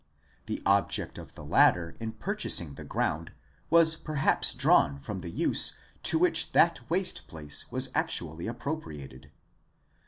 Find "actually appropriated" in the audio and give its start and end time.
7.93-9.29